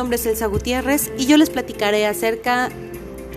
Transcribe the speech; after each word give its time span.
nombre 0.00 0.16
es 0.16 0.24
Elsa 0.24 0.46
Gutiérrez 0.46 1.12
y 1.18 1.26
yo 1.26 1.36
les 1.36 1.50
platicaré 1.50 2.06
acerca 2.06 2.70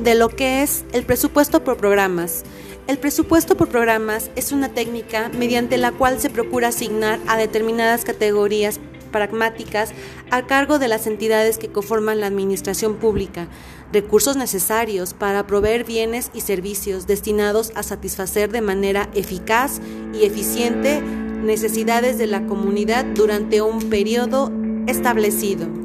de 0.01 0.15
lo 0.15 0.29
que 0.29 0.63
es 0.63 0.85
el 0.93 1.03
presupuesto 1.03 1.61
por 1.61 1.75
programas. 1.75 2.43
El 2.87 2.97
presupuesto 2.99 3.57
por 3.57 3.67
programas 3.67 4.31
es 4.37 4.53
una 4.53 4.69
técnica 4.69 5.29
mediante 5.37 5.77
la 5.77 5.91
cual 5.91 6.21
se 6.21 6.29
procura 6.29 6.69
asignar 6.69 7.19
a 7.27 7.35
determinadas 7.35 8.05
categorías 8.05 8.79
pragmáticas 9.11 9.91
a 10.31 10.47
cargo 10.47 10.79
de 10.79 10.87
las 10.87 11.05
entidades 11.05 11.57
que 11.57 11.67
conforman 11.67 12.21
la 12.21 12.27
administración 12.27 12.95
pública, 12.95 13.49
recursos 13.91 14.37
necesarios 14.37 15.13
para 15.13 15.45
proveer 15.45 15.83
bienes 15.83 16.31
y 16.33 16.39
servicios 16.39 17.07
destinados 17.07 17.73
a 17.75 17.83
satisfacer 17.83 18.53
de 18.53 18.61
manera 18.61 19.09
eficaz 19.13 19.81
y 20.13 20.23
eficiente 20.23 21.01
necesidades 21.01 22.17
de 22.17 22.27
la 22.27 22.45
comunidad 22.45 23.03
durante 23.03 23.61
un 23.61 23.89
periodo 23.89 24.49
establecido. 24.87 25.82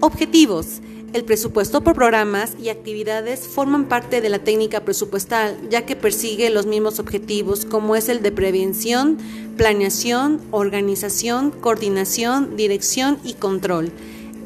Objetivos. 0.00 0.80
El 1.12 1.24
presupuesto 1.24 1.82
por 1.82 1.94
programas 1.94 2.54
y 2.58 2.70
actividades 2.70 3.40
forman 3.40 3.86
parte 3.86 4.20
de 4.20 4.30
la 4.30 4.38
técnica 4.38 4.80
presupuestal, 4.84 5.58
ya 5.68 5.84
que 5.84 5.96
persigue 5.96 6.48
los 6.48 6.64
mismos 6.64 6.98
objetivos 6.98 7.66
como 7.66 7.96
es 7.96 8.08
el 8.08 8.22
de 8.22 8.32
prevención, 8.32 9.18
planeación, 9.56 10.40
organización, 10.50 11.50
coordinación, 11.50 12.56
dirección 12.56 13.18
y 13.24 13.34
control. 13.34 13.90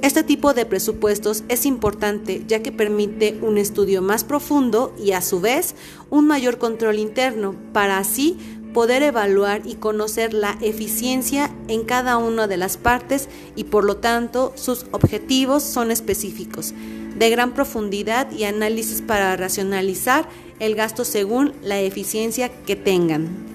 Este 0.02 0.24
tipo 0.24 0.52
de 0.52 0.66
presupuestos 0.66 1.44
es 1.48 1.64
importante 1.64 2.42
ya 2.48 2.60
que 2.60 2.72
permite 2.72 3.38
un 3.40 3.56
estudio 3.56 4.02
más 4.02 4.24
profundo 4.24 4.92
y 4.98 5.12
a 5.12 5.22
su 5.22 5.40
vez 5.40 5.76
un 6.10 6.26
mayor 6.26 6.58
control 6.58 6.98
interno 6.98 7.54
para 7.72 7.98
así 7.98 8.36
poder 8.74 9.04
evaluar 9.04 9.62
y 9.64 9.76
conocer 9.76 10.34
la 10.34 10.58
eficiencia 10.60 11.54
en 11.68 11.84
cada 11.84 12.16
una 12.16 12.48
de 12.48 12.56
las 12.56 12.78
partes 12.78 13.28
y 13.54 13.64
por 13.64 13.84
lo 13.84 13.98
tanto 13.98 14.52
sus 14.56 14.86
objetivos 14.90 15.62
son 15.62 15.92
específicos, 15.92 16.74
de 17.16 17.30
gran 17.30 17.54
profundidad 17.54 18.28
y 18.32 18.42
análisis 18.42 19.02
para 19.02 19.36
racionalizar 19.36 20.28
el 20.58 20.74
gasto 20.74 21.04
según 21.04 21.52
la 21.62 21.78
eficiencia 21.78 22.48
que 22.64 22.74
tengan. 22.74 23.51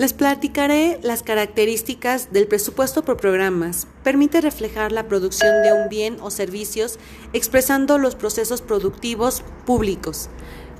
Les 0.00 0.14
platicaré 0.14 0.98
las 1.02 1.22
características 1.22 2.32
del 2.32 2.46
presupuesto 2.46 3.04
por 3.04 3.18
programas. 3.18 3.86
Permite 4.02 4.40
reflejar 4.40 4.92
la 4.92 5.08
producción 5.08 5.62
de 5.62 5.74
un 5.74 5.90
bien 5.90 6.16
o 6.22 6.30
servicios 6.30 6.98
expresando 7.34 7.98
los 7.98 8.14
procesos 8.14 8.62
productivos 8.62 9.42
públicos. 9.66 10.30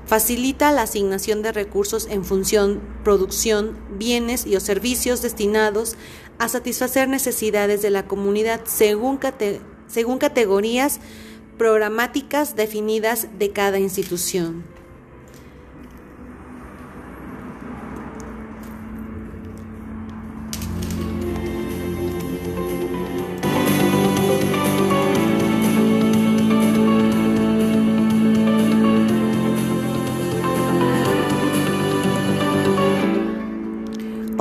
Facilita 0.07 0.71
la 0.71 0.81
asignación 0.81 1.43
de 1.43 1.51
recursos 1.51 2.07
en 2.09 2.25
función, 2.25 2.81
producción, 3.03 3.77
bienes 3.91 4.47
y 4.47 4.55
o 4.55 4.59
servicios 4.59 5.21
destinados 5.21 5.97
a 6.39 6.49
satisfacer 6.49 7.07
necesidades 7.07 7.83
de 7.83 7.91
la 7.91 8.07
comunidad 8.07 8.61
según, 8.65 9.19
según 9.85 10.17
categorías 10.17 10.99
programáticas 11.59 12.55
definidas 12.55 13.27
de 13.37 13.51
cada 13.51 13.77
institución. 13.77 14.80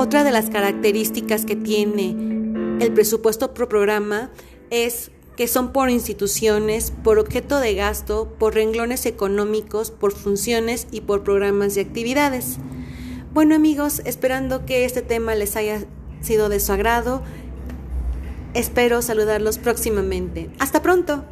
Otra 0.01 0.25
de 0.25 0.31
las 0.31 0.49
características 0.49 1.45
que 1.45 1.57
tiene 1.57 2.17
el 2.81 2.91
presupuesto 2.95 3.53
por 3.53 3.69
programa 3.69 4.31
es 4.71 5.11
que 5.37 5.47
son 5.47 5.75
por 5.75 5.91
instituciones, 5.91 6.91
por 7.05 7.19
objeto 7.19 7.61
de 7.61 7.75
gasto, 7.75 8.35
por 8.39 8.55
renglones 8.55 9.05
económicos, 9.05 9.91
por 9.91 10.13
funciones 10.13 10.87
y 10.91 11.03
por 11.03 11.23
programas 11.23 11.77
y 11.77 11.81
actividades. 11.81 12.57
Bueno 13.35 13.55
amigos, 13.55 14.01
esperando 14.07 14.65
que 14.65 14.87
este 14.87 15.03
tema 15.03 15.35
les 15.35 15.55
haya 15.57 15.85
sido 16.23 16.49
de 16.49 16.61
su 16.61 16.73
agrado, 16.73 17.21
espero 18.55 19.03
saludarlos 19.03 19.59
próximamente. 19.59 20.49
Hasta 20.59 20.81
pronto. 20.81 21.27